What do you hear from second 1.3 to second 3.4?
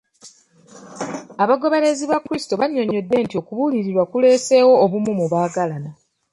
Abagoberezi ba kristo bannyonyodde nti